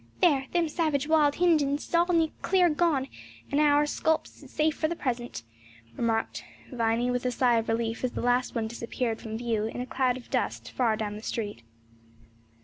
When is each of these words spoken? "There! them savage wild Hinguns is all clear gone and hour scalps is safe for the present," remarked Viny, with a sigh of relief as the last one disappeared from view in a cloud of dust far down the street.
"There! 0.19 0.45
them 0.51 0.67
savage 0.67 1.07
wild 1.07 1.35
Hinguns 1.35 1.87
is 1.87 1.93
all 1.93 2.07
clear 2.41 2.71
gone 2.71 3.07
and 3.51 3.59
hour 3.61 3.85
scalps 3.85 4.41
is 4.41 4.49
safe 4.49 4.75
for 4.75 4.87
the 4.87 4.95
present," 4.95 5.43
remarked 5.95 6.43
Viny, 6.71 7.11
with 7.11 7.23
a 7.23 7.29
sigh 7.29 7.59
of 7.59 7.69
relief 7.69 8.03
as 8.03 8.13
the 8.13 8.19
last 8.21 8.55
one 8.55 8.67
disappeared 8.67 9.21
from 9.21 9.37
view 9.37 9.65
in 9.65 9.79
a 9.79 9.85
cloud 9.85 10.17
of 10.17 10.31
dust 10.31 10.71
far 10.71 10.97
down 10.97 11.17
the 11.17 11.21
street. 11.21 11.61